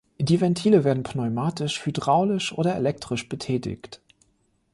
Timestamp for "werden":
0.83-1.03